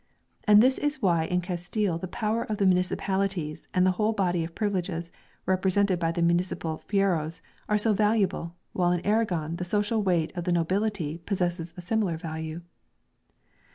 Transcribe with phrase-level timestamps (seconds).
[0.47, 4.43] And this is why in Castile the power of the municipalities and the whole body
[4.43, 5.11] of privileges
[5.45, 10.45] represented by the municipal" fueros" are so valuable, while in Aragon the social weight of
[10.45, 12.61] the nobility possesses a similar value.